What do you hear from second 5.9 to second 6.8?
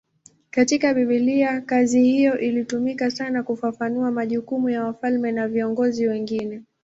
wengine.